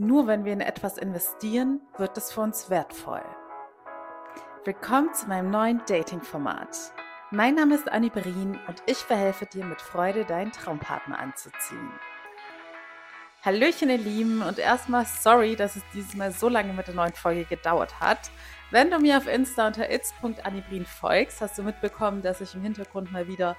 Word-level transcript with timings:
Nur 0.00 0.28
wenn 0.28 0.44
wir 0.44 0.52
in 0.52 0.60
etwas 0.60 0.96
investieren, 0.96 1.80
wird 1.96 2.16
es 2.16 2.30
für 2.30 2.42
uns 2.42 2.70
wertvoll. 2.70 3.24
Willkommen 4.64 5.12
zu 5.12 5.26
meinem 5.26 5.50
neuen 5.50 5.82
Dating-Format. 5.88 6.92
Mein 7.32 7.56
Name 7.56 7.74
ist 7.74 7.90
Annie 7.90 8.08
Berin 8.08 8.60
und 8.68 8.80
ich 8.86 8.98
verhelfe 8.98 9.46
dir 9.46 9.64
mit 9.64 9.80
Freude, 9.82 10.24
deinen 10.24 10.52
Traumpartner 10.52 11.18
anzuziehen. 11.18 11.90
Hallöchen, 13.44 13.90
ihr 13.90 13.98
Lieben, 13.98 14.40
und 14.42 14.60
erstmal 14.60 15.04
sorry, 15.04 15.56
dass 15.56 15.74
es 15.74 15.82
dieses 15.92 16.14
Mal 16.14 16.30
so 16.30 16.48
lange 16.48 16.74
mit 16.74 16.86
der 16.86 16.94
neuen 16.94 17.14
Folge 17.14 17.44
gedauert 17.44 17.98
hat. 17.98 18.30
Wenn 18.70 18.92
du 18.92 19.00
mir 19.00 19.16
auf 19.16 19.26
Insta 19.26 19.66
unter 19.66 19.90
its.annibrin 19.90 20.86
folgst, 20.86 21.40
hast 21.40 21.58
du 21.58 21.64
mitbekommen, 21.64 22.22
dass 22.22 22.40
ich 22.40 22.54
im 22.54 22.62
Hintergrund 22.62 23.10
mal 23.10 23.26
wieder 23.26 23.56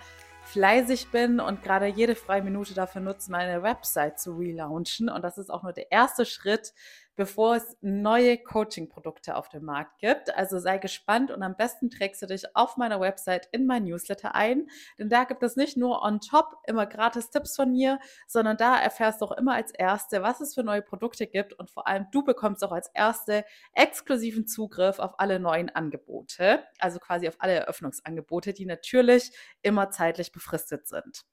fleißig 0.52 1.12
bin 1.12 1.40
und 1.40 1.64
gerade 1.64 1.88
jede 1.88 2.16
freie 2.16 2.42
Minute 2.42 2.74
dafür 2.74 3.02
nutze, 3.02 3.32
meine 3.32 3.62
Website 3.62 4.20
zu 4.20 4.36
relaunchen. 4.36 5.10
Und 5.10 5.22
das 5.24 5.38
ist 5.38 5.50
auch 5.50 5.64
nur 5.64 5.74
der 5.74 5.92
erste 5.92 6.26
Schritt, 6.26 6.74
bevor 7.16 7.56
es 7.56 7.76
neue 7.82 8.38
Coaching-Produkte 8.38 9.36
auf 9.36 9.50
dem 9.50 9.66
Markt 9.66 10.00
gibt. 10.00 10.36
Also 10.36 10.60
sei 10.60 10.78
gespannt 10.78 11.32
und 11.32 11.44
am 11.44 11.56
besten 11.56 11.90
trägst 11.90 12.22
du 12.22 12.28
dich 12.28 12.56
auf 12.56 12.78
meiner 12.78 13.00
Website 13.02 13.50
in 13.52 13.66
mein 13.66 13.84
Newsletter 13.84 14.36
ein, 14.36 14.70
denn 14.98 15.10
da 15.10 15.26
gibt 15.26 15.44
es 15.44 15.56
nicht 15.56 15.78
nur 15.78 16.02
on 16.02 16.22
top 16.22 16.56
immer 16.66 16.86
gratis 16.86 17.30
Tipps 17.30 17.56
von 17.56 17.72
mir, 17.72 18.00
sondern 18.28 18.58
da 18.58 18.80
erfährst 18.80 19.22
du 19.22 19.26
auch 19.26 19.34
immer 19.34 19.54
als 19.54 19.72
Erste, 19.72 20.22
was 20.24 20.42
es 20.42 20.56
für 20.56 20.64
neue 20.64 20.82
Produkte 20.82 21.28
gibt 21.28 21.54
und 21.54 21.70
vor 21.70 21.88
allem 21.88 22.08
du 22.12 22.24
bekommst 22.24 22.64
auch 22.64 22.72
als 22.72 22.90
Erste 22.94 23.44
exklusiven 23.74 24.48
Zugriff 24.48 25.00
auf 25.00 25.20
alle 25.20 25.40
neuen 25.40 25.70
Angebote, 25.70 26.64
also 26.80 27.00
quasi 27.00 27.28
auf 27.28 27.36
alle 27.40 27.54
Eröffnungsangebote, 27.54 28.54
die 28.54 28.66
natürlich 28.66 29.32
immer 29.62 29.90
zeitlich 29.90 30.32
befristet 30.32 30.88
sind. 30.88 31.26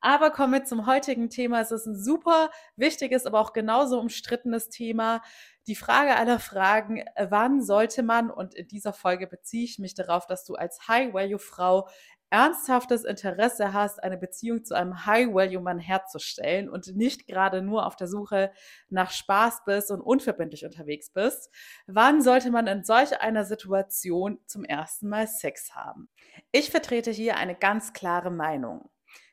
Aber 0.00 0.30
kommen 0.30 0.52
wir 0.54 0.64
zum 0.64 0.86
heutigen 0.86 1.28
Thema. 1.28 1.60
Es 1.60 1.70
ist 1.70 1.86
ein 1.86 1.96
super 1.96 2.50
wichtiges, 2.76 3.26
aber 3.26 3.40
auch 3.40 3.52
genauso 3.52 3.98
umstrittenes 4.00 4.70
Thema. 4.70 5.22
Die 5.66 5.76
Frage 5.76 6.16
aller 6.16 6.38
Fragen, 6.38 7.04
wann 7.18 7.62
sollte 7.62 8.02
man, 8.02 8.30
und 8.30 8.54
in 8.54 8.66
dieser 8.66 8.92
Folge 8.92 9.26
beziehe 9.26 9.64
ich 9.64 9.78
mich 9.78 9.94
darauf, 9.94 10.26
dass 10.26 10.44
du 10.44 10.54
als 10.54 10.88
High-Value-Frau 10.88 11.86
ernsthaftes 12.30 13.04
Interesse 13.04 13.72
hast, 13.72 14.02
eine 14.02 14.16
Beziehung 14.16 14.64
zu 14.64 14.74
einem 14.74 15.04
High-Value-Mann 15.04 15.80
herzustellen 15.80 16.70
und 16.70 16.96
nicht 16.96 17.26
gerade 17.26 17.60
nur 17.60 17.86
auf 17.86 17.96
der 17.96 18.06
Suche 18.06 18.52
nach 18.88 19.10
Spaß 19.10 19.64
bist 19.66 19.90
und 19.90 20.00
unverbindlich 20.00 20.64
unterwegs 20.64 21.10
bist, 21.10 21.50
wann 21.86 22.22
sollte 22.22 22.50
man 22.52 22.68
in 22.68 22.84
solch 22.84 23.20
einer 23.20 23.44
Situation 23.44 24.38
zum 24.46 24.64
ersten 24.64 25.08
Mal 25.08 25.26
Sex 25.26 25.74
haben? 25.74 26.08
Ich 26.52 26.70
vertrete 26.70 27.10
hier 27.10 27.36
eine 27.36 27.56
ganz 27.56 27.92
klare 27.92 28.30
Meinung. 28.30 28.88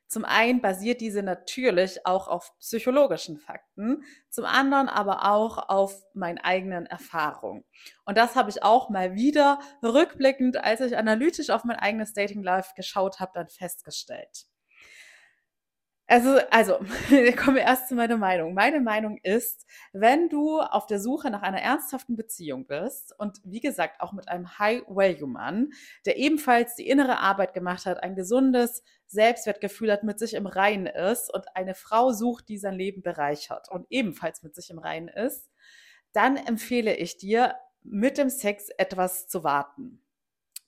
Zum 0.08 0.23
einen 0.23 0.61
basiert 0.61 1.02
diese 1.02 1.22
natürlich 1.22 2.05
auch 2.05 2.27
auf 2.27 2.58
psychologischen 2.59 3.38
Fakten, 3.38 4.03
zum 4.30 4.45
anderen 4.45 4.88
aber 4.88 5.31
auch 5.31 5.69
auf 5.69 6.02
meinen 6.14 6.38
eigenen 6.38 6.86
Erfahrungen. 6.86 7.66
Und 8.05 8.17
das 8.17 8.36
habe 8.36 8.49
ich 8.49 8.64
auch 8.64 8.89
mal 8.89 9.16
wieder 9.16 9.59
rückblickend, 9.83 10.58
als 10.58 10.80
ich 10.80 10.97
analytisch 10.97 11.49
auf 11.49 11.66
mein 11.66 11.77
eigenes 11.77 12.14
Dating 12.14 12.41
Life 12.41 12.72
geschaut 12.75 13.19
habe, 13.19 13.31
dann 13.33 13.49
festgestellt. 13.49 14.47
Also, 16.09 16.39
also, 16.52 16.77
kommen 17.36 17.58
wir 17.58 17.63
erst 17.63 17.89
zu 17.89 17.95
meiner 17.95 18.16
Meinung. 18.16 18.53
Meine 18.53 18.80
Meinung 18.80 19.17
ist, 19.23 19.66
wenn 19.91 20.30
du 20.30 20.61
auf 20.61 20.86
der 20.86 21.02
Suche 21.02 21.30
nach 21.30 21.41
einer 21.41 21.61
ernsthaften 21.61 22.16
Beziehung 22.16 22.66
bist 22.66 23.14
und 23.19 23.41
wie 23.44 23.59
gesagt 23.59 23.99
auch 23.99 24.14
mit 24.14 24.30
einem 24.30 24.58
High-Value-Mann, 24.58 25.72
der 26.05 26.16
ebenfalls 26.16 26.75
die 26.75 26.88
innere 26.88 27.19
Arbeit 27.19 27.53
gemacht 27.53 27.86
hat, 27.86 28.02
ein 28.03 28.16
gesundes 28.16 28.83
Selbstwertgefühl 29.08 29.91
hat, 29.91 30.03
mit 30.03 30.17
sich 30.17 30.33
im 30.33 30.47
Reinen 30.47 30.86
ist 30.86 31.33
und 31.33 31.45
eine 31.55 31.75
Frau 31.75 32.14
sucht, 32.14 32.47
die 32.47 32.58
sein 32.58 32.75
Leben 32.75 33.02
bereichert 33.02 33.69
und 33.69 33.86
ebenfalls 33.89 34.44
mit 34.44 34.55
sich 34.55 34.69
im 34.69 34.80
Reinen 34.80 35.09
ist, 35.09 35.52
dann 36.14 36.38
empfehle 36.38 36.95
ich 36.95 37.17
dir, 37.17 37.55
mit 37.83 38.17
dem 38.17 38.30
Sex 38.30 38.69
etwas 38.77 39.27
zu 39.27 39.44
warten. 39.44 40.02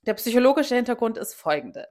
Der 0.05 0.13
psychologische 0.15 0.75
Hintergrund 0.75 1.17
ist 1.17 1.33
folgende. 1.33 1.87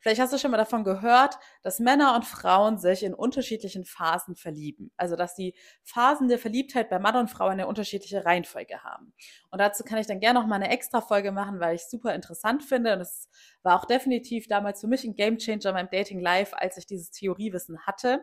Vielleicht 0.00 0.20
hast 0.20 0.32
du 0.32 0.38
schon 0.38 0.50
mal 0.50 0.56
davon 0.56 0.84
gehört, 0.84 1.38
dass 1.62 1.78
Männer 1.78 2.14
und 2.14 2.24
Frauen 2.24 2.78
sich 2.78 3.02
in 3.02 3.14
unterschiedlichen 3.14 3.84
Phasen 3.84 4.36
verlieben. 4.36 4.90
Also, 4.96 5.16
dass 5.16 5.34
die 5.34 5.54
Phasen 5.84 6.28
der 6.28 6.38
Verliebtheit 6.38 6.90
bei 6.90 6.98
Mann 6.98 7.16
und 7.16 7.28
Frau 7.28 7.46
eine 7.46 7.66
unterschiedliche 7.66 8.24
Reihenfolge 8.24 8.82
haben. 8.82 9.12
Und 9.50 9.58
dazu 9.60 9.84
kann 9.84 9.98
ich 9.98 10.06
dann 10.06 10.20
gerne 10.20 10.40
noch 10.40 10.46
mal 10.46 10.56
eine 10.56 10.70
extra 10.70 11.00
Folge 11.00 11.32
machen, 11.32 11.60
weil 11.60 11.74
ich 11.74 11.82
es 11.82 11.90
super 11.90 12.14
interessant 12.14 12.62
finde. 12.62 12.94
Und 12.94 13.00
es 13.00 13.28
war 13.62 13.80
auch 13.80 13.84
definitiv 13.84 14.48
damals 14.48 14.80
für 14.80 14.86
mich 14.86 15.04
ein 15.04 15.14
Gamechanger 15.14 15.72
beim 15.72 15.88
Dating 15.90 16.20
Live, 16.20 16.54
als 16.54 16.76
ich 16.76 16.86
dieses 16.86 17.10
Theoriewissen 17.10 17.86
hatte. 17.86 18.22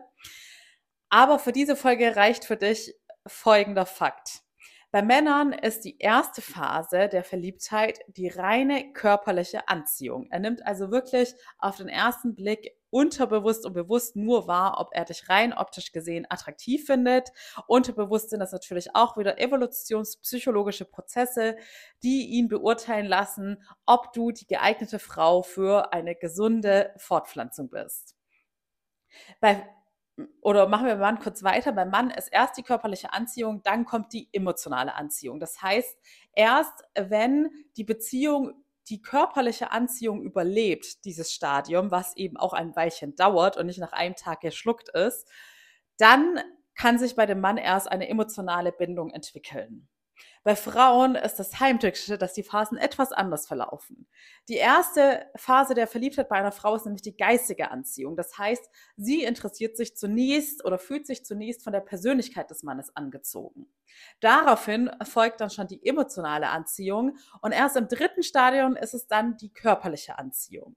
Aber 1.10 1.38
für 1.38 1.52
diese 1.52 1.76
Folge 1.76 2.16
reicht 2.16 2.44
für 2.44 2.56
dich 2.56 2.94
folgender 3.26 3.86
Fakt. 3.86 4.42
Bei 4.90 5.02
Männern 5.02 5.52
ist 5.52 5.84
die 5.84 5.98
erste 5.98 6.40
Phase 6.40 7.08
der 7.08 7.22
Verliebtheit 7.22 8.00
die 8.08 8.28
reine 8.28 8.94
körperliche 8.94 9.68
Anziehung. 9.68 10.28
Er 10.30 10.38
nimmt 10.38 10.64
also 10.66 10.90
wirklich 10.90 11.34
auf 11.58 11.76
den 11.76 11.88
ersten 11.88 12.34
Blick 12.34 12.72
unterbewusst 12.88 13.66
und 13.66 13.74
bewusst 13.74 14.16
nur 14.16 14.46
wahr, 14.46 14.80
ob 14.80 14.88
er 14.92 15.04
dich 15.04 15.28
rein 15.28 15.52
optisch 15.52 15.92
gesehen 15.92 16.26
attraktiv 16.30 16.86
findet. 16.86 17.28
Unterbewusst 17.66 18.30
sind 18.30 18.40
das 18.40 18.52
natürlich 18.52 18.94
auch 18.94 19.18
wieder 19.18 19.38
evolutionspsychologische 19.38 20.86
Prozesse, 20.86 21.58
die 22.02 22.26
ihn 22.28 22.48
beurteilen 22.48 23.06
lassen, 23.06 23.62
ob 23.84 24.14
du 24.14 24.30
die 24.30 24.46
geeignete 24.46 24.98
Frau 24.98 25.42
für 25.42 25.92
eine 25.92 26.14
gesunde 26.14 26.94
Fortpflanzung 26.96 27.68
bist. 27.68 28.16
Bei 29.40 29.68
oder 30.40 30.68
machen 30.68 30.86
wir 30.86 30.96
mal 30.96 31.18
kurz 31.18 31.42
weiter. 31.42 31.72
Beim 31.72 31.90
Mann 31.90 32.10
ist 32.10 32.28
erst 32.28 32.56
die 32.56 32.62
körperliche 32.62 33.12
Anziehung, 33.12 33.62
dann 33.62 33.84
kommt 33.84 34.12
die 34.12 34.28
emotionale 34.32 34.94
Anziehung. 34.94 35.40
Das 35.40 35.62
heißt, 35.62 35.96
erst 36.32 36.84
wenn 36.94 37.50
die 37.76 37.84
Beziehung 37.84 38.64
die 38.88 39.02
körperliche 39.02 39.70
Anziehung 39.70 40.22
überlebt, 40.22 41.04
dieses 41.04 41.32
Stadium, 41.32 41.90
was 41.90 42.16
eben 42.16 42.36
auch 42.36 42.54
ein 42.54 42.74
Weilchen 42.74 43.14
dauert 43.16 43.56
und 43.56 43.66
nicht 43.66 43.78
nach 43.78 43.92
einem 43.92 44.14
Tag 44.14 44.40
geschluckt 44.40 44.88
ist, 44.88 45.28
dann 45.98 46.40
kann 46.74 46.98
sich 46.98 47.16
bei 47.16 47.26
dem 47.26 47.40
Mann 47.40 47.58
erst 47.58 47.90
eine 47.90 48.08
emotionale 48.08 48.72
Bindung 48.72 49.10
entwickeln. 49.10 49.88
Bei 50.44 50.56
Frauen 50.56 51.14
ist 51.14 51.36
das 51.36 51.60
Heimtückische, 51.60 52.18
dass 52.18 52.34
die 52.34 52.42
Phasen 52.42 52.78
etwas 52.78 53.12
anders 53.12 53.46
verlaufen. 53.46 54.06
Die 54.48 54.56
erste 54.56 55.26
Phase 55.36 55.74
der 55.74 55.86
Verliebtheit 55.86 56.28
bei 56.28 56.36
einer 56.36 56.52
Frau 56.52 56.74
ist 56.74 56.84
nämlich 56.84 57.02
die 57.02 57.16
geistige 57.16 57.70
Anziehung. 57.70 58.16
Das 58.16 58.38
heißt, 58.38 58.68
sie 58.96 59.24
interessiert 59.24 59.76
sich 59.76 59.96
zunächst 59.96 60.64
oder 60.64 60.78
fühlt 60.78 61.06
sich 61.06 61.24
zunächst 61.24 61.62
von 61.62 61.72
der 61.72 61.80
Persönlichkeit 61.80 62.50
des 62.50 62.62
Mannes 62.62 62.94
angezogen. 62.96 63.66
Daraufhin 64.20 64.90
folgt 65.04 65.40
dann 65.40 65.50
schon 65.50 65.66
die 65.66 65.84
emotionale 65.84 66.48
Anziehung 66.48 67.18
und 67.42 67.52
erst 67.52 67.76
im 67.76 67.88
dritten 67.88 68.22
Stadium 68.22 68.76
ist 68.76 68.94
es 68.94 69.06
dann 69.06 69.36
die 69.36 69.52
körperliche 69.52 70.18
Anziehung. 70.18 70.76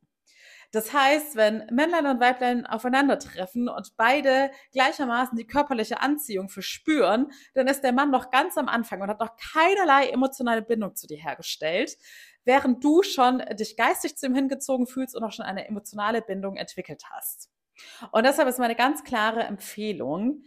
Das 0.71 0.93
heißt, 0.93 1.35
wenn 1.35 1.65
Männlein 1.69 2.05
und 2.05 2.21
Weiblein 2.21 2.65
aufeinandertreffen 2.65 3.67
und 3.67 3.97
beide 3.97 4.51
gleichermaßen 4.71 5.37
die 5.37 5.45
körperliche 5.45 5.99
Anziehung 5.99 6.47
verspüren, 6.47 7.31
dann 7.53 7.67
ist 7.67 7.81
der 7.81 7.91
Mann 7.91 8.09
noch 8.09 8.31
ganz 8.31 8.57
am 8.57 8.69
Anfang 8.69 9.01
und 9.01 9.09
hat 9.09 9.19
noch 9.19 9.35
keinerlei 9.35 10.07
emotionale 10.09 10.61
Bindung 10.61 10.95
zu 10.95 11.07
dir 11.07 11.17
hergestellt, 11.17 11.97
während 12.45 12.83
du 12.83 13.03
schon 13.03 13.39
dich 13.59 13.75
geistig 13.75 14.15
zu 14.15 14.27
ihm 14.27 14.35
hingezogen 14.35 14.87
fühlst 14.87 15.15
und 15.15 15.23
auch 15.23 15.33
schon 15.33 15.45
eine 15.45 15.67
emotionale 15.67 16.21
Bindung 16.21 16.55
entwickelt 16.55 17.03
hast. 17.11 17.49
Und 18.11 18.25
deshalb 18.25 18.47
ist 18.47 18.59
meine 18.59 18.75
ganz 18.75 19.03
klare 19.03 19.41
Empfehlung, 19.43 20.43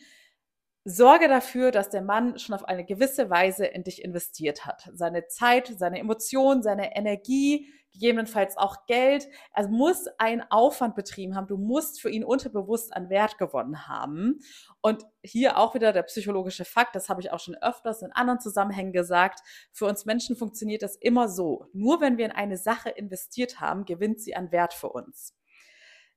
Sorge 0.86 1.28
dafür, 1.28 1.70
dass 1.70 1.88
der 1.88 2.02
Mann 2.02 2.38
schon 2.38 2.54
auf 2.54 2.64
eine 2.64 2.84
gewisse 2.84 3.30
Weise 3.30 3.64
in 3.64 3.84
dich 3.84 4.04
investiert 4.04 4.66
hat. 4.66 4.90
Seine 4.92 5.26
Zeit, 5.28 5.72
seine 5.78 5.98
Emotionen, 5.98 6.62
seine 6.62 6.94
Energie, 6.94 7.72
gegebenenfalls 7.94 8.58
auch 8.58 8.86
Geld. 8.86 9.26
Er 9.54 9.68
muss 9.68 10.06
einen 10.18 10.42
Aufwand 10.50 10.94
betrieben 10.94 11.34
haben. 11.34 11.46
Du 11.46 11.56
musst 11.56 12.00
für 12.00 12.10
ihn 12.10 12.24
unterbewusst 12.24 12.94
an 12.94 13.08
Wert 13.08 13.38
gewonnen 13.38 13.88
haben. 13.88 14.40
Und 14.82 15.04
hier 15.22 15.56
auch 15.56 15.74
wieder 15.74 15.92
der 15.92 16.02
psychologische 16.02 16.66
Fakt, 16.66 16.94
das 16.94 17.08
habe 17.08 17.22
ich 17.22 17.32
auch 17.32 17.40
schon 17.40 17.54
öfters 17.54 18.02
in 18.02 18.12
anderen 18.12 18.40
Zusammenhängen 18.40 18.92
gesagt. 18.92 19.40
Für 19.72 19.86
uns 19.86 20.04
Menschen 20.04 20.36
funktioniert 20.36 20.82
das 20.82 20.96
immer 20.96 21.28
so. 21.28 21.66
Nur 21.72 22.00
wenn 22.00 22.18
wir 22.18 22.26
in 22.26 22.32
eine 22.32 22.58
Sache 22.58 22.90
investiert 22.90 23.60
haben, 23.60 23.84
gewinnt 23.86 24.20
sie 24.20 24.36
an 24.36 24.52
Wert 24.52 24.74
für 24.74 24.90
uns. 24.90 25.34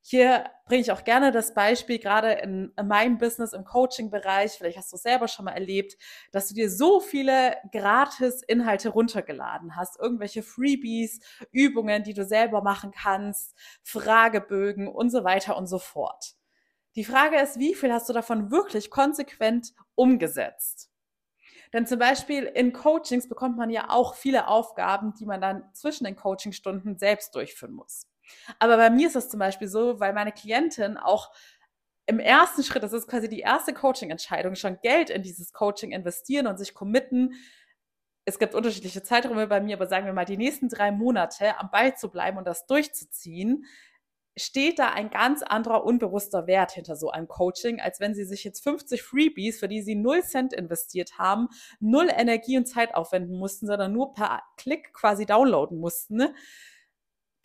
Hier 0.02 0.46
bringe 0.66 0.82
ich 0.82 0.92
auch 0.92 1.04
gerne 1.04 1.32
das 1.32 1.54
Beispiel, 1.54 2.00
gerade 2.00 2.32
in, 2.34 2.72
in 2.78 2.88
meinem 2.88 3.18
Business, 3.18 3.54
im 3.54 3.66
Coaching-Bereich, 3.66 4.54
vielleicht 4.54 4.78
hast 4.78 4.92
du 4.92 4.96
es 4.96 5.04
selber 5.04 5.28
schon 5.28 5.46
mal 5.46 5.52
erlebt, 5.52 5.98
dass 6.32 6.48
du 6.48 6.54
dir 6.54 6.70
so 6.70 7.00
viele 7.02 7.58
Gratis-Inhalte 7.74 8.90
runtergeladen 8.90 9.76
hast, 9.76 10.00
irgendwelche 10.00 10.44
Freebies, 10.44 11.20
Übungen, 11.52 12.04
die 12.04 12.14
du 12.14 12.24
selber 12.24 12.62
machen 12.62 12.92
kannst, 12.92 13.54
Fragebögen 13.84 14.88
und 14.88 15.10
so 15.10 15.24
weiter 15.26 15.58
und 15.58 15.68
so 15.68 15.80
fort. 15.80 16.36
Die 16.96 17.04
Frage 17.04 17.40
ist, 17.40 17.60
wie 17.60 17.76
viel 17.76 17.92
hast 17.94 18.10
du 18.10 18.14
davon 18.14 18.50
wirklich 18.50 18.90
konsequent 18.90 19.74
umgesetzt? 19.96 20.90
Denn 21.74 21.86
zum 21.86 22.00
Beispiel 22.00 22.44
in 22.44 22.74
Coachings 22.74 23.28
bekommt 23.28 23.58
man 23.58 23.70
ja 23.70 23.90
auch 23.90 24.16
viele 24.16 24.48
Aufgaben, 24.48 25.14
die 25.20 25.26
man 25.26 25.42
dann 25.42 25.64
zwischen 25.74 26.06
den 26.06 26.16
Coachingstunden 26.16 26.98
selbst 26.98 27.36
durchführen 27.36 27.74
muss. 27.74 28.08
Aber 28.60 28.78
bei 28.78 28.90
mir 28.90 29.08
ist 29.08 29.16
es 29.16 29.30
zum 29.30 29.40
Beispiel 29.40 29.68
so, 29.68 30.00
weil 30.00 30.14
meine 30.14 30.32
Klientin 30.32 30.98
auch 30.98 31.32
im 32.08 32.20
ersten 32.20 32.64
Schritt, 32.64 32.84
das 32.84 32.94
ist 32.94 33.08
quasi 33.08 33.28
die 33.28 33.42
erste 33.42 33.74
Coaching-Entscheidung, 33.74 34.56
schon 34.56 34.80
Geld 34.82 35.10
in 35.10 35.24
dieses 35.24 35.52
Coaching 35.52 35.92
investieren 35.92 36.48
und 36.48 36.58
sich 36.58 36.74
committen. 36.74 37.34
Es 38.26 38.40
gibt 38.40 38.56
unterschiedliche 38.56 39.04
Zeiträume 39.04 39.48
bei 39.48 39.60
mir, 39.60 39.76
aber 39.76 39.88
sagen 39.88 40.06
wir 40.06 40.14
mal, 40.14 40.26
die 40.26 40.38
nächsten 40.38 40.70
drei 40.70 40.92
Monate 40.92 41.60
am 41.60 41.70
Ball 41.70 41.96
zu 41.98 42.10
bleiben 42.10 42.38
und 42.38 42.48
das 42.48 42.66
durchzuziehen, 42.66 43.66
steht 44.38 44.80
da 44.80 44.92
ein 44.92 45.10
ganz 45.10 45.42
anderer 45.42 45.84
unbewusster 45.84 46.48
Wert 46.48 46.72
hinter 46.72 46.96
so 46.96 47.10
einem 47.10 47.28
Coaching, 47.28 47.82
als 47.82 48.00
wenn 48.00 48.14
Sie 48.14 48.24
sich 48.24 48.44
jetzt 48.44 48.64
50 48.64 49.02
Freebies, 49.02 49.60
für 49.60 49.68
die 49.68 49.82
Sie 49.82 49.96
0 49.96 50.24
Cent 50.24 50.54
investiert 50.54 51.18
haben, 51.18 51.50
null 51.80 52.08
Energie 52.10 52.58
und 52.58 52.68
Zeit 52.68 52.96
aufwenden 52.96 53.38
mussten, 53.38 53.68
sondern 53.68 53.92
nur 53.94 54.14
per 54.14 54.44
Klick 54.56 54.94
quasi 54.94 55.26
downloaden 55.26 55.80
mussten. 55.80 56.36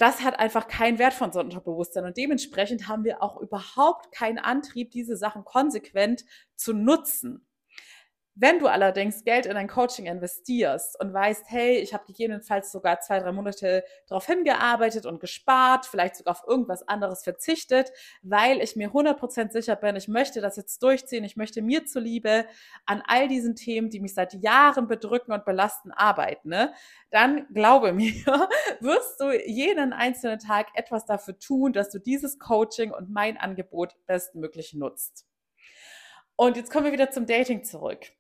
Das 0.03 0.25
hat 0.25 0.41
einfach 0.41 0.67
keinen 0.67 0.99
Wert 0.99 1.15
von 1.15 1.31
Unterbewusstsein 1.31 2.05
und 2.05 2.17
dementsprechend 2.17 2.89
haben 2.89 3.05
wir 3.05 3.23
auch 3.23 3.41
überhaupt 3.41 4.11
keinen 4.11 4.41
Antrieb, 4.41 4.91
diese 4.91 5.17
Sachen 5.17 5.45
konsequent 5.45 6.25
zu 6.57 6.73
nutzen. 6.73 7.47
Wenn 8.35 8.59
du 8.59 8.67
allerdings 8.67 9.25
Geld 9.25 9.45
in 9.45 9.59
ein 9.59 9.69
Coaching 9.69 10.07
investierst 10.07 10.99
und 10.99 11.13
weißt, 11.13 11.45
hey, 11.49 11.77
ich 11.77 11.93
habe 11.93 12.07
gegebenenfalls 12.07 12.73
sogar 12.73 12.99
zwei, 13.01 13.21
drei 13.21 13.31
Monate 13.31 13.85
darauf 14.09 14.25
hingearbeitet 14.25 15.05
und 15.05 15.21
gespart, 15.21 15.85
vielleicht 15.85 16.17
sogar 16.17 16.33
auf 16.33 16.45
irgendwas 16.49 16.89
anderes 16.89 17.25
verzichtet, 17.25 17.93
weil 18.23 18.63
ich 18.63 18.75
mir 18.75 18.89
100% 18.89 19.53
sicher 19.53 19.77
bin, 19.77 19.97
ich 19.97 20.09
möchte 20.09 20.41
das 20.41 20.57
jetzt 20.57 20.83
durchziehen, 20.83 21.25
ich 21.25 21.37
möchte 21.37 21.61
mir 21.61 21.85
zuliebe 21.85 22.47
an 22.87 23.03
all 23.07 23.29
diesen 23.29 23.55
Themen, 23.55 23.91
die 23.91 24.01
mich 24.01 24.15
seit 24.15 24.33
Jahren 24.33 24.89
bedrücken 24.89 25.35
und 25.35 25.45
belasten, 25.45 25.93
arbeiten, 25.93 26.49
ne? 26.49 26.73
dann 27.11 27.47
glaube 27.53 27.93
mir, 27.93 28.15
wirst 28.81 29.21
du 29.21 29.31
jeden 29.47 29.93
einzelnen 29.93 30.39
Tag 30.39 30.69
etwas 30.73 31.05
dafür 31.05 31.39
tun, 31.39 31.75
dass 31.75 31.91
du 31.91 31.99
dieses 31.99 32.39
Coaching 32.39 32.93
und 32.93 33.11
mein 33.11 33.37
Angebot 33.37 33.95
bestmöglich 34.07 34.73
nutzt. 34.73 35.27
Und 36.35 36.57
jetzt 36.57 36.73
kommen 36.73 36.87
wir 36.87 36.93
wieder 36.93 37.11
zum 37.11 37.27
Dating 37.27 37.63
zurück 37.63 38.11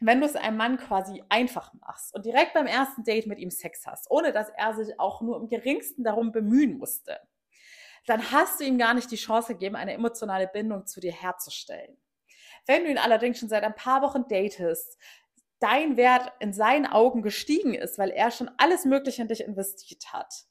wenn 0.00 0.20
du 0.20 0.26
es 0.26 0.34
einem 0.34 0.56
Mann 0.56 0.78
quasi 0.78 1.22
einfach 1.28 1.72
machst 1.74 2.14
und 2.14 2.24
direkt 2.24 2.54
beim 2.54 2.66
ersten 2.66 3.04
Date 3.04 3.26
mit 3.26 3.38
ihm 3.38 3.50
Sex 3.50 3.86
hast, 3.86 4.10
ohne 4.10 4.32
dass 4.32 4.48
er 4.56 4.74
sich 4.74 4.98
auch 4.98 5.20
nur 5.20 5.36
im 5.36 5.48
geringsten 5.48 6.04
darum 6.04 6.32
bemühen 6.32 6.78
musste, 6.78 7.20
dann 8.06 8.32
hast 8.32 8.60
du 8.60 8.64
ihm 8.64 8.78
gar 8.78 8.94
nicht 8.94 9.10
die 9.10 9.16
Chance 9.16 9.52
gegeben, 9.52 9.76
eine 9.76 9.92
emotionale 9.92 10.48
Bindung 10.48 10.86
zu 10.86 11.00
dir 11.00 11.12
herzustellen. 11.12 11.96
Wenn 12.66 12.84
du 12.84 12.90
ihn 12.90 12.98
allerdings 12.98 13.38
schon 13.38 13.50
seit 13.50 13.62
ein 13.62 13.74
paar 13.74 14.00
Wochen 14.00 14.26
datest, 14.26 14.98
dein 15.60 15.98
Wert 15.98 16.32
in 16.40 16.54
seinen 16.54 16.86
Augen 16.86 17.20
gestiegen 17.20 17.74
ist, 17.74 17.98
weil 17.98 18.10
er 18.10 18.30
schon 18.30 18.50
alles 18.56 18.86
Mögliche 18.86 19.20
in 19.20 19.28
dich 19.28 19.42
investiert 19.42 20.12
hat, 20.12 20.46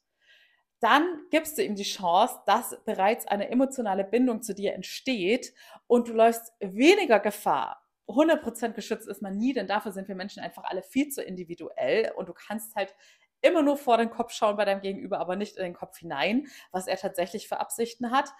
dann 0.78 1.26
gibst 1.30 1.58
du 1.58 1.62
ihm 1.62 1.74
die 1.74 1.82
Chance, 1.82 2.40
dass 2.46 2.78
bereits 2.84 3.26
eine 3.26 3.50
emotionale 3.50 4.04
Bindung 4.04 4.42
zu 4.42 4.54
dir 4.54 4.72
entsteht 4.72 5.52
und 5.86 6.08
du 6.08 6.12
läufst 6.12 6.52
weniger 6.60 7.18
Gefahr, 7.20 7.84
100% 8.08 8.72
geschützt 8.72 9.08
ist 9.08 9.22
man 9.22 9.36
nie, 9.36 9.52
denn 9.52 9.66
dafür 9.66 9.92
sind 9.92 10.08
wir 10.08 10.14
Menschen 10.14 10.42
einfach 10.42 10.64
alle 10.64 10.82
viel 10.82 11.08
zu 11.08 11.22
individuell 11.22 12.12
und 12.16 12.28
du 12.28 12.34
kannst 12.34 12.74
halt 12.74 12.94
immer 13.42 13.62
nur 13.62 13.76
vor 13.76 13.96
den 13.96 14.10
Kopf 14.10 14.32
schauen 14.32 14.56
bei 14.56 14.64
deinem 14.64 14.82
Gegenüber, 14.82 15.18
aber 15.18 15.36
nicht 15.36 15.56
in 15.56 15.64
den 15.64 15.74
Kopf 15.74 15.98
hinein, 15.98 16.46
was 16.72 16.86
er 16.86 16.96
tatsächlich 16.96 17.48
für 17.48 17.60
Absichten 17.60 18.10
hat. 18.10 18.30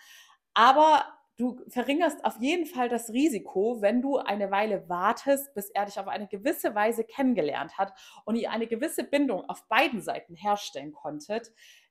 Aber 0.55 1.05
du 1.37 1.59
verringerst 1.69 2.25
auf 2.25 2.37
jeden 2.41 2.67
Fall 2.67 2.89
das 2.89 3.11
Risiko, 3.11 3.81
wenn 3.81 4.03
du 4.03 4.19
eine 4.19 4.51
Weile 4.51 4.89
wartest, 4.89 5.55
bis 5.55 5.71
er 5.71 5.87
dich 5.87 5.99
auf 5.99 6.07
eine 6.07 6.29
gewisse 6.29 6.75
Weise 6.75 7.03
kennengelernt 7.05 7.79
hat 7.79 7.95
und 8.27 8.37
ihr 8.37 8.51
eine 8.51 8.67
gewisse 8.67 9.05
Bindung 9.05 9.49
auf 9.49 9.67
beiden 9.69 10.03
Seiten 10.03 10.35
herstellen 10.35 10.93
konntet, 10.93 11.51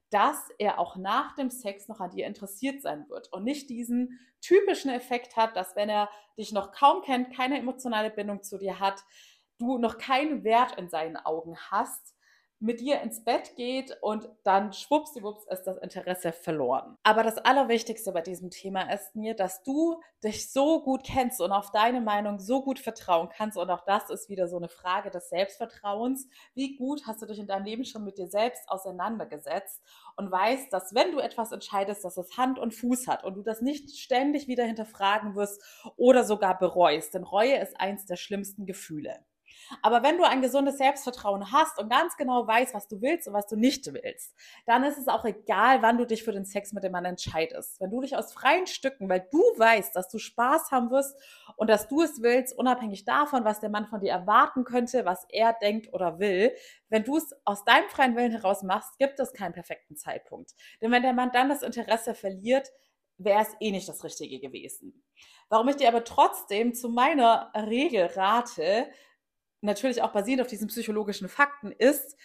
dass 0.09 0.49
er 0.57 0.79
auch 0.79 0.95
nach 0.95 1.35
dem 1.35 1.49
Sex 1.49 1.87
noch 1.87 1.99
an 1.99 2.11
dir 2.11 2.25
interessiert 2.25 2.81
sein 2.81 3.07
wird 3.09 3.31
und 3.31 3.43
nicht 3.43 3.69
diesen 3.69 4.19
typischen 4.41 4.89
Effekt 4.89 5.35
hat, 5.35 5.55
dass 5.55 5.75
wenn 5.75 5.89
er 5.89 6.09
dich 6.37 6.51
noch 6.51 6.71
kaum 6.71 7.01
kennt, 7.01 7.35
keine 7.35 7.57
emotionale 7.59 8.09
Bindung 8.09 8.41
zu 8.41 8.57
dir 8.57 8.79
hat, 8.79 9.03
du 9.59 9.77
noch 9.77 9.97
keinen 9.97 10.43
Wert 10.43 10.77
in 10.77 10.89
seinen 10.89 11.17
Augen 11.17 11.57
hast, 11.69 12.15
mit 12.59 12.81
dir 12.81 13.01
ins 13.01 13.23
Bett 13.23 13.55
geht 13.55 13.97
und 14.01 14.29
dann 14.43 14.73
schwuppsiwupps 14.73 15.45
ist 15.47 15.63
das 15.63 15.77
Interesse 15.77 16.33
verloren. 16.33 16.97
Aber 17.03 17.23
das 17.23 17.37
Allerwichtigste 17.37 18.11
bei 18.11 18.21
diesem 18.21 18.49
Thema 18.49 18.93
ist 18.93 19.15
mir, 19.15 19.33
dass 19.33 19.63
du 19.63 20.01
dich 20.23 20.51
so 20.51 20.83
gut 20.83 21.03
kennst 21.03 21.39
und 21.39 21.51
auf 21.51 21.71
deine 21.71 22.01
Meinung 22.01 22.39
so 22.39 22.61
gut 22.61 22.79
vertrauen 22.79 23.29
kannst. 23.29 23.57
Und 23.57 23.69
auch 23.69 23.85
das 23.85 24.09
ist 24.09 24.29
wieder 24.29 24.47
so 24.47 24.57
eine 24.57 24.67
Frage 24.67 25.09
des 25.09 25.29
Selbstvertrauens. 25.29 26.27
Wie 26.53 26.75
gut 26.75 27.03
hast 27.07 27.21
du 27.21 27.25
dich 27.25 27.39
in 27.39 27.47
deinem 27.47 27.65
Leben 27.65 27.85
schon 27.85 28.03
mit 28.03 28.17
dir 28.17 28.27
selbst 28.27 28.67
auseinandergesetzt 28.67 29.81
und 30.17 30.29
weißt, 30.29 30.71
dass 30.73 30.93
wenn 30.93 31.11
du 31.11 31.19
etwas 31.19 31.53
entscheidest, 31.53 32.03
dass 32.03 32.17
es 32.17 32.37
Hand 32.37 32.59
und 32.59 32.73
Fuß 32.73 33.07
hat 33.07 33.23
und 33.23 33.35
du 33.35 33.41
das 33.41 33.61
nicht 33.61 33.97
ständig 33.97 34.47
wieder 34.47 34.65
hinterfragen 34.65 35.35
wirst 35.35 35.63
oder 35.95 36.25
sogar 36.25 36.57
bereust. 36.59 37.13
Denn 37.13 37.23
Reue 37.23 37.57
ist 37.57 37.79
eins 37.79 38.05
der 38.05 38.17
schlimmsten 38.17 38.65
Gefühle. 38.65 39.23
Aber 39.81 40.03
wenn 40.03 40.17
du 40.17 40.23
ein 40.23 40.41
gesundes 40.41 40.77
Selbstvertrauen 40.77 41.51
hast 41.51 41.79
und 41.79 41.89
ganz 41.89 42.17
genau 42.17 42.45
weißt, 42.45 42.73
was 42.73 42.87
du 42.87 43.01
willst 43.01 43.27
und 43.27 43.33
was 43.33 43.47
du 43.47 43.55
nicht 43.55 43.91
willst, 43.93 44.35
dann 44.65 44.83
ist 44.83 44.97
es 44.97 45.07
auch 45.07 45.25
egal, 45.25 45.81
wann 45.81 45.97
du 45.97 46.05
dich 46.05 46.23
für 46.23 46.31
den 46.31 46.45
Sex 46.45 46.73
mit 46.73 46.83
dem 46.83 46.91
Mann 46.91 47.05
entscheidest. 47.05 47.79
Wenn 47.79 47.91
du 47.91 48.01
dich 48.01 48.15
aus 48.15 48.33
freien 48.33 48.67
Stücken, 48.67 49.09
weil 49.09 49.27
du 49.31 49.39
weißt, 49.39 49.95
dass 49.95 50.09
du 50.09 50.17
Spaß 50.17 50.71
haben 50.71 50.91
wirst 50.91 51.15
und 51.55 51.69
dass 51.69 51.87
du 51.87 52.01
es 52.01 52.21
willst, 52.21 52.57
unabhängig 52.57 53.05
davon, 53.05 53.45
was 53.45 53.59
der 53.59 53.69
Mann 53.69 53.85
von 53.85 53.99
dir 53.99 54.11
erwarten 54.11 54.63
könnte, 54.63 55.05
was 55.05 55.25
er 55.29 55.53
denkt 55.53 55.93
oder 55.93 56.19
will, 56.19 56.53
wenn 56.89 57.03
du 57.03 57.17
es 57.17 57.33
aus 57.45 57.63
deinem 57.65 57.89
freien 57.89 58.15
Willen 58.15 58.31
heraus 58.31 58.63
machst, 58.63 58.97
gibt 58.97 59.19
es 59.19 59.33
keinen 59.33 59.53
perfekten 59.53 59.95
Zeitpunkt. 59.95 60.53
Denn 60.81 60.91
wenn 60.91 61.03
der 61.03 61.13
Mann 61.13 61.31
dann 61.31 61.49
das 61.49 61.61
Interesse 61.61 62.13
verliert, 62.15 62.69
wäre 63.19 63.41
es 63.41 63.55
eh 63.59 63.71
nicht 63.71 63.87
das 63.87 64.03
Richtige 64.03 64.39
gewesen. 64.39 65.03
Warum 65.49 65.67
ich 65.67 65.75
dir 65.75 65.89
aber 65.89 66.03
trotzdem 66.03 66.73
zu 66.73 66.89
meiner 66.89 67.51
Regel 67.55 68.05
rate, 68.05 68.89
natürlich 69.61 70.01
auch 70.01 70.11
basierend 70.11 70.41
auf 70.41 70.47
diesen 70.47 70.67
psychologischen 70.67 71.29
Fakten, 71.29 71.71
ist, 71.71 72.17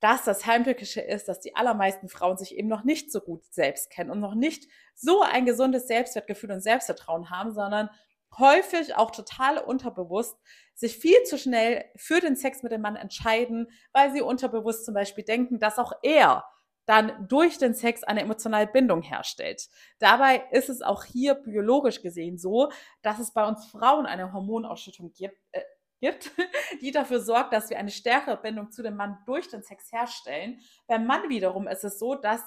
dass 0.00 0.24
das 0.24 0.46
Heimtückische 0.46 1.00
ist, 1.00 1.28
dass 1.28 1.40
die 1.40 1.54
allermeisten 1.54 2.08
Frauen 2.08 2.36
sich 2.36 2.56
eben 2.56 2.68
noch 2.68 2.82
nicht 2.82 3.12
so 3.12 3.20
gut 3.20 3.44
selbst 3.52 3.88
kennen 3.90 4.10
und 4.10 4.18
noch 4.18 4.34
nicht 4.34 4.68
so 4.94 5.22
ein 5.22 5.46
gesundes 5.46 5.86
Selbstwertgefühl 5.86 6.50
und 6.50 6.60
Selbstvertrauen 6.60 7.30
haben, 7.30 7.52
sondern 7.52 7.88
häufig 8.36 8.96
auch 8.96 9.10
total 9.10 9.58
unterbewusst 9.58 10.36
sich 10.74 10.98
viel 10.98 11.22
zu 11.24 11.38
schnell 11.38 11.84
für 11.96 12.20
den 12.20 12.34
Sex 12.34 12.62
mit 12.62 12.72
dem 12.72 12.80
Mann 12.80 12.96
entscheiden, 12.96 13.68
weil 13.92 14.12
sie 14.12 14.22
unterbewusst 14.22 14.84
zum 14.84 14.94
Beispiel 14.94 15.24
denken, 15.24 15.60
dass 15.60 15.78
auch 15.78 15.92
er 16.02 16.44
dann 16.86 17.28
durch 17.28 17.58
den 17.58 17.74
Sex 17.74 18.02
eine 18.02 18.22
emotionale 18.22 18.66
Bindung 18.66 19.02
herstellt. 19.02 19.68
Dabei 20.00 20.44
ist 20.50 20.68
es 20.68 20.82
auch 20.82 21.04
hier 21.04 21.34
biologisch 21.34 22.02
gesehen 22.02 22.38
so, 22.38 22.72
dass 23.02 23.20
es 23.20 23.32
bei 23.32 23.46
uns 23.46 23.66
Frauen 23.66 24.06
eine 24.06 24.32
Hormonausschüttung 24.32 25.12
gibt, 25.12 25.38
äh, 25.52 25.60
gibt, 26.02 26.30
die 26.82 26.90
dafür 26.90 27.20
sorgt, 27.20 27.54
dass 27.54 27.70
wir 27.70 27.78
eine 27.78 27.90
stärkere 27.90 28.36
Bindung 28.36 28.70
zu 28.70 28.82
dem 28.82 28.96
Mann 28.96 29.18
durch 29.24 29.48
den 29.48 29.62
Sex 29.62 29.90
herstellen. 29.92 30.60
Beim 30.86 31.06
Mann 31.06 31.30
wiederum 31.30 31.66
ist 31.68 31.84
es 31.84 31.98
so, 31.98 32.14
dass 32.14 32.42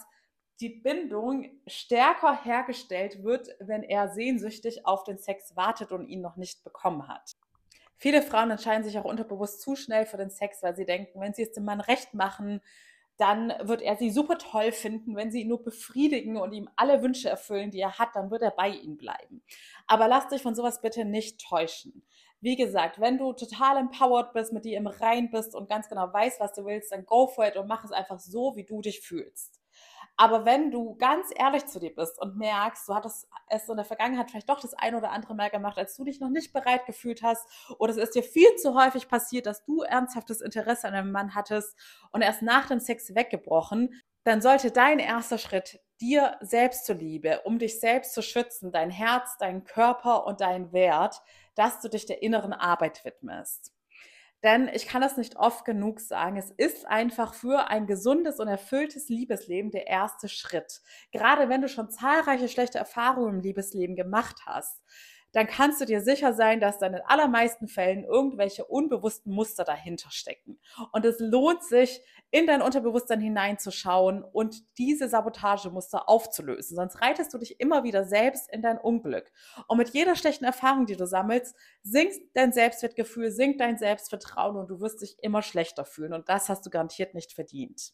die 0.60 0.70
Bindung 0.70 1.50
stärker 1.66 2.44
hergestellt 2.44 3.24
wird, 3.24 3.50
wenn 3.60 3.84
er 3.84 4.10
sehnsüchtig 4.10 4.86
auf 4.86 5.04
den 5.04 5.18
Sex 5.18 5.56
wartet 5.56 5.92
und 5.92 6.08
ihn 6.08 6.22
noch 6.22 6.36
nicht 6.36 6.64
bekommen 6.64 7.08
hat. 7.08 7.32
Viele 7.98 8.22
Frauen 8.22 8.52
entscheiden 8.52 8.84
sich 8.84 9.00
auch 9.00 9.06
unterbewusst 9.06 9.62
zu 9.62 9.76
schnell 9.76 10.06
für 10.06 10.18
den 10.18 10.30
Sex, 10.30 10.62
weil 10.62 10.76
sie 10.76 10.86
denken, 10.86 11.20
wenn 11.20 11.34
sie 11.34 11.44
es 11.44 11.54
dem 11.54 11.66
Mann 11.66 11.82
recht 11.82 12.14
machen, 12.14 12.62
dann 13.18 13.54
wird 13.62 13.82
er 13.82 13.96
sie 13.96 14.12
super 14.12 14.38
toll 14.38 14.72
finden. 14.72 15.16
Wenn 15.16 15.32
sie 15.32 15.42
ihn 15.42 15.48
nur 15.48 15.64
befriedigen 15.64 16.36
und 16.38 16.52
ihm 16.52 16.70
alle 16.76 17.02
Wünsche 17.02 17.30
erfüllen, 17.30 17.72
die 17.72 17.80
er 17.80 17.98
hat, 17.98 18.10
dann 18.14 18.30
wird 18.32 18.42
er 18.42 18.52
bei 18.52 18.70
ihm 18.70 18.98
bleiben. 18.98 19.42
Aber 19.88 20.08
lass 20.08 20.28
dich 20.28 20.42
von 20.42 20.56
sowas 20.56 20.82
bitte 20.82 21.06
nicht 21.06 21.42
täuschen. 21.42 22.04
Wie 22.46 22.56
gesagt, 22.56 23.02
wenn 23.02 23.18
du 23.18 23.34
total 23.34 23.78
empowered 23.78 24.32
bist, 24.32 24.54
mit 24.54 24.66
dir 24.66 24.78
im 24.78 24.86
Rein 24.86 25.32
bist 25.32 25.56
und 25.56 25.68
ganz 25.68 25.90
genau 25.90 26.14
weißt, 26.14 26.40
was 26.40 26.54
du 26.54 26.64
willst, 26.64 26.92
dann 26.92 27.04
go 27.04 27.26
for 27.26 27.48
it 27.48 27.58
und 27.58 27.66
mach 27.66 27.84
es 27.84 27.92
einfach 27.92 28.20
so, 28.20 28.56
wie 28.56 28.64
du 28.64 28.82
dich 28.82 29.02
fühlst. 29.02 29.60
Aber 30.16 30.46
wenn 30.46 30.70
du 30.70 30.96
ganz 30.98 31.32
ehrlich 31.36 31.66
zu 31.66 31.80
dir 31.80 31.96
bist 31.96 32.22
und 32.22 32.38
merkst, 32.38 32.88
du 32.88 32.94
hattest 32.94 33.28
es 33.50 33.68
in 33.68 33.78
der 33.78 33.84
Vergangenheit 33.84 34.30
vielleicht 34.30 34.48
doch 34.48 34.60
das 34.60 34.76
ein 34.76 34.94
oder 34.94 35.10
andere 35.10 35.34
Mal 35.34 35.50
gemacht, 35.50 35.80
als 35.80 35.96
du 35.96 36.04
dich 36.04 36.20
noch 36.20 36.30
nicht 36.30 36.54
bereit 36.54 36.86
gefühlt 36.86 37.24
hast, 37.24 37.48
oder 37.80 37.90
es 37.90 37.98
ist 37.98 38.14
dir 38.14 38.22
viel 38.22 38.56
zu 38.58 38.76
häufig 38.76 39.08
passiert, 39.08 39.48
dass 39.48 39.66
du 39.66 39.82
ernsthaftes 39.82 40.42
Interesse 40.42 40.88
an 40.88 40.94
einem 40.94 41.12
Mann 41.12 41.34
hattest 41.34 41.76
und 42.12 42.22
erst 42.22 42.44
nach 42.44 42.68
dem 42.68 42.80
Sex 42.80 43.16
weggebrochen, 43.16 44.04
dann 44.24 44.44
sollte 44.44 44.70
dein 44.70 45.00
erster 45.00 45.40
Schritt 45.40 45.80
dir 46.02 46.38
selbst 46.42 46.86
zuliebe, 46.86 47.42
um 47.44 47.58
dich 47.58 47.80
selbst 47.80 48.14
zu 48.14 48.22
schützen, 48.22 48.72
dein 48.72 48.90
Herz, 48.90 49.38
dein 49.40 49.64
Körper 49.64 50.26
und 50.26 50.42
dein 50.42 50.74
Wert, 50.74 51.22
dass 51.56 51.82
du 51.82 51.90
dich 51.90 52.06
der 52.06 52.22
inneren 52.22 52.54
Arbeit 52.54 53.04
widmest. 53.06 53.74
Denn 54.44 54.70
ich 54.72 54.86
kann 54.88 55.02
das 55.02 55.18
nicht 55.18 55.38
oft 55.38 55.66
genug 55.66 56.00
sagen, 56.00 56.38
es 56.38 56.52
ist 56.52 56.86
einfach 56.86 57.34
für 57.34 57.68
ein 57.70 57.88
gesundes 57.88 58.40
und 58.40 58.48
erfülltes 58.48 59.10
Liebesleben 59.10 59.72
der 59.72 59.88
erste 59.88 60.30
Schritt. 60.30 60.82
Gerade 61.12 61.50
wenn 61.50 61.62
du 61.62 61.68
schon 61.68 61.90
zahlreiche 61.90 62.48
schlechte 62.48 62.78
Erfahrungen 62.78 63.36
im 63.36 63.42
Liebesleben 63.42 63.96
gemacht 63.96 64.42
hast, 64.46 64.84
dann 65.36 65.48
kannst 65.48 65.82
du 65.82 65.86
dir 65.86 66.00
sicher 66.00 66.34
sein, 66.34 66.62
dass 66.62 66.80
dann 66.80 66.94
in 66.94 67.02
allermeisten 67.02 67.68
Fällen 67.68 68.06
irgendwelche 68.06 68.64
unbewussten 68.64 69.34
Muster 69.34 69.66
dahinter 69.66 70.10
stecken. 70.10 70.62
Und 70.94 71.04
es 71.04 71.20
lohnt 71.20 71.62
sich, 71.62 72.02
in 72.32 72.48
dein 72.48 72.62
Unterbewusstsein 72.62 73.20
hineinzuschauen 73.20 74.24
und 74.24 74.64
diese 74.78 75.10
Sabotagemuster 75.10 76.08
aufzulösen. 76.08 76.76
Sonst 76.76 77.02
reitest 77.02 77.34
du 77.34 77.38
dich 77.38 77.60
immer 77.60 77.84
wieder 77.84 78.06
selbst 78.06 78.50
in 78.50 78.62
dein 78.62 78.78
Unglück. 78.78 79.32
Und 79.68 79.78
mit 79.78 79.90
jeder 79.90 80.16
schlechten 80.16 80.46
Erfahrung, 80.46 80.86
die 80.86 80.96
du 80.96 81.06
sammelst, 81.06 81.56
sinkt 81.84 82.16
dein 82.34 82.54
Selbstwertgefühl, 82.54 83.30
sinkt 83.30 83.60
dein 83.60 83.78
Selbstvertrauen 83.78 84.56
und 84.56 84.70
du 84.70 84.80
wirst 84.80 85.02
dich 85.02 85.18
immer 85.22 85.42
schlechter 85.42 85.84
fühlen. 85.84 86.14
Und 86.14 86.30
das 86.30 86.48
hast 86.48 86.66
du 86.66 86.70
garantiert 86.70 87.14
nicht 87.14 87.34
verdient. 87.34 87.94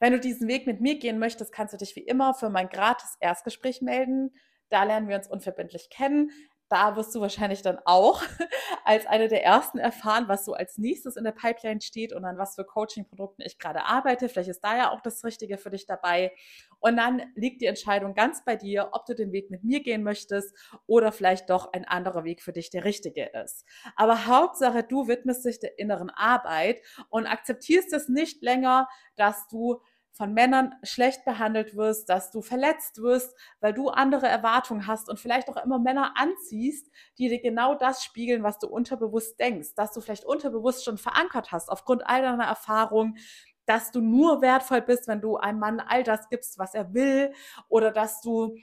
Wenn 0.00 0.12
du 0.12 0.20
diesen 0.20 0.48
Weg 0.48 0.66
mit 0.66 0.80
mir 0.80 0.98
gehen 0.98 1.18
möchtest, 1.18 1.52
kannst 1.52 1.72
du 1.72 1.78
dich 1.78 1.96
wie 1.96 2.00
immer 2.00 2.34
für 2.34 2.50
mein 2.50 2.68
gratis 2.68 3.16
Erstgespräch 3.20 3.80
melden. 3.80 4.34
Da 4.68 4.84
lernen 4.84 5.08
wir 5.08 5.16
uns 5.16 5.28
unverbindlich 5.28 5.88
kennen 5.90 6.30
da 6.68 6.96
wirst 6.96 7.14
du 7.14 7.20
wahrscheinlich 7.20 7.62
dann 7.62 7.78
auch 7.84 8.22
als 8.84 9.06
eine 9.06 9.28
der 9.28 9.44
ersten 9.44 9.78
erfahren, 9.78 10.28
was 10.28 10.44
so 10.44 10.54
als 10.54 10.78
nächstes 10.78 11.16
in 11.16 11.24
der 11.24 11.32
Pipeline 11.32 11.80
steht 11.80 12.12
und 12.12 12.24
an 12.24 12.38
was 12.38 12.56
für 12.56 12.64
Coaching-Produkten 12.64 13.42
ich 13.42 13.58
gerade 13.58 13.84
arbeite. 13.84 14.28
Vielleicht 14.28 14.48
ist 14.48 14.64
da 14.64 14.76
ja 14.76 14.90
auch 14.90 15.00
das 15.00 15.24
Richtige 15.24 15.58
für 15.58 15.70
dich 15.70 15.86
dabei. 15.86 16.32
Und 16.80 16.96
dann 16.96 17.22
liegt 17.34 17.60
die 17.60 17.66
Entscheidung 17.66 18.14
ganz 18.14 18.44
bei 18.44 18.56
dir, 18.56 18.88
ob 18.92 19.06
du 19.06 19.14
den 19.14 19.32
Weg 19.32 19.50
mit 19.50 19.62
mir 19.62 19.82
gehen 19.82 20.02
möchtest 20.02 20.54
oder 20.86 21.12
vielleicht 21.12 21.50
doch 21.50 21.72
ein 21.72 21.84
anderer 21.84 22.24
Weg 22.24 22.42
für 22.42 22.52
dich 22.52 22.70
der 22.70 22.84
richtige 22.84 23.26
ist. 23.44 23.64
Aber 23.94 24.26
Hauptsache, 24.26 24.82
du 24.82 25.06
widmest 25.06 25.44
dich 25.44 25.60
der 25.60 25.78
inneren 25.78 26.10
Arbeit 26.10 26.80
und 27.10 27.26
akzeptierst 27.26 27.92
es 27.92 28.08
nicht 28.08 28.42
länger, 28.42 28.88
dass 29.14 29.46
du 29.48 29.80
von 30.16 30.32
Männern 30.32 30.74
schlecht 30.82 31.26
behandelt 31.26 31.76
wirst, 31.76 32.08
dass 32.08 32.30
du 32.30 32.40
verletzt 32.40 33.02
wirst, 33.02 33.36
weil 33.60 33.74
du 33.74 33.90
andere 33.90 34.26
Erwartungen 34.26 34.86
hast 34.86 35.10
und 35.10 35.20
vielleicht 35.20 35.50
auch 35.50 35.62
immer 35.62 35.78
Männer 35.78 36.14
anziehst, 36.16 36.90
die 37.18 37.28
dir 37.28 37.40
genau 37.40 37.74
das 37.74 38.02
spiegeln, 38.02 38.42
was 38.42 38.58
du 38.58 38.66
unterbewusst 38.66 39.38
denkst, 39.38 39.74
dass 39.76 39.92
du 39.92 40.00
vielleicht 40.00 40.24
unterbewusst 40.24 40.84
schon 40.84 40.96
verankert 40.96 41.52
hast 41.52 41.68
aufgrund 41.68 42.06
all 42.06 42.22
deiner 42.22 42.46
Erfahrungen, 42.46 43.18
dass 43.66 43.90
du 43.90 44.00
nur 44.00 44.40
wertvoll 44.40 44.80
bist, 44.80 45.06
wenn 45.06 45.20
du 45.20 45.36
einem 45.36 45.58
Mann 45.58 45.80
all 45.80 46.02
das 46.02 46.28
gibst, 46.30 46.58
was 46.58 46.72
er 46.72 46.94
will 46.94 47.32
oder 47.68 47.90
dass 47.90 48.22
du 48.22 48.56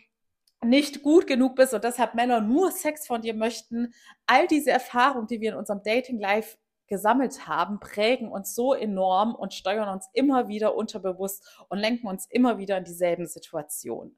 nicht 0.63 1.03
gut 1.03 1.27
genug 1.27 1.55
bist 1.55 1.73
und 1.73 1.83
deshalb 1.83 2.15
Männer 2.15 2.41
nur 2.41 2.71
Sex 2.71 3.05
von 3.05 3.21
dir 3.21 3.35
möchten. 3.35 3.93
All 4.25 4.47
diese 4.47 4.71
Erfahrungen, 4.71 5.27
die 5.27 5.41
wir 5.41 5.51
in 5.51 5.57
unserem 5.57 5.83
Dating 5.83 6.19
Life 6.19 6.57
gesammelt 6.93 7.47
haben, 7.47 7.79
prägen 7.79 8.31
uns 8.31 8.53
so 8.53 8.75
enorm 8.75 9.33
und 9.33 9.55
steuern 9.55 9.89
uns 9.89 10.07
immer 10.13 10.47
wieder 10.47 10.75
unterbewusst 10.75 11.43
und 11.69 11.79
lenken 11.79 12.05
uns 12.05 12.27
immer 12.27 12.59
wieder 12.59 12.77
in 12.77 12.83
dieselben 12.83 13.25
Situationen. 13.25 14.15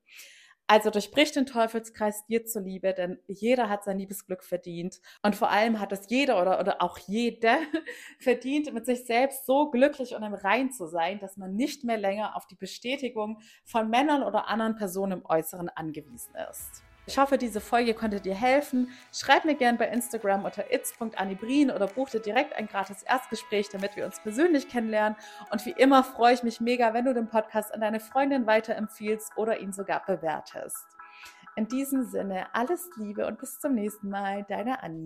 Also 0.67 0.89
durchbrich 0.89 1.31
den 1.31 1.45
Teufelskreis 1.45 2.25
dir 2.25 2.43
zuliebe, 2.45 2.93
denn 2.93 3.19
jeder 3.27 3.69
hat 3.69 3.85
sein 3.85 3.97
Liebesglück 3.97 4.43
verdient. 4.43 4.99
Und 5.21 5.37
vor 5.37 5.51
allem 5.51 5.79
hat 5.79 5.93
es 5.93 6.09
jeder 6.09 6.41
oder, 6.41 6.59
oder 6.59 6.81
auch 6.81 6.97
jede 6.97 7.55
verdient, 8.19 8.73
mit 8.73 8.85
sich 8.85 9.05
selbst 9.05 9.45
so 9.45 9.69
glücklich 9.69 10.15
und 10.15 10.23
im 10.23 10.33
Rein 10.33 10.71
zu 10.71 10.87
sein, 10.87 11.19
dass 11.19 11.37
man 11.37 11.55
nicht 11.55 11.85
mehr 11.85 11.97
länger 11.97 12.35
auf 12.35 12.45
die 12.45 12.55
Bestätigung 12.55 13.39
von 13.63 13.89
Männern 13.89 14.21
oder 14.21 14.49
anderen 14.49 14.75
Personen 14.75 15.19
im 15.19 15.25
Äußeren 15.25 15.69
angewiesen 15.69 16.33
ist. 16.49 16.84
Ich 17.07 17.19
hoffe, 17.19 17.37
diese 17.37 17.61
Folge 17.61 17.93
konnte 17.93 18.19
dir 18.19 18.33
helfen. 18.33 18.89
Schreib 19.11 19.45
mir 19.45 19.55
gerne 19.55 19.77
bei 19.77 19.87
Instagram 19.87 20.43
unter 20.43 20.71
its.anibrin 20.73 21.69
oder 21.69 21.85
buch 21.87 22.09
dir 22.09 22.19
direkt 22.19 22.55
ein 22.55 22.67
gratis 22.67 23.03
Erstgespräch, 23.03 23.69
damit 23.69 23.95
wir 23.95 24.05
uns 24.05 24.19
persönlich 24.19 24.67
kennenlernen. 24.67 25.15
Und 25.51 25.63
wie 25.67 25.71
immer 25.77 26.03
freue 26.03 26.33
ich 26.33 26.41
mich 26.41 26.61
mega, 26.61 26.93
wenn 26.93 27.05
du 27.05 27.13
den 27.13 27.27
Podcast 27.27 27.73
an 27.73 27.81
deine 27.81 27.99
Freundin 27.99 28.47
weiterempfiehlst 28.47 29.37
oder 29.37 29.59
ihn 29.59 29.71
sogar 29.71 30.03
bewertest. 30.05 30.87
In 31.55 31.67
diesem 31.67 32.05
Sinne, 32.05 32.47
alles 32.53 32.89
Liebe 32.97 33.27
und 33.27 33.37
bis 33.37 33.59
zum 33.59 33.75
nächsten 33.75 34.09
Mal, 34.09 34.43
deine 34.49 34.81
Anni. 34.81 35.03